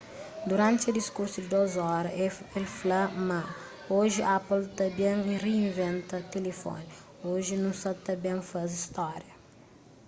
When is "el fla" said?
2.57-3.01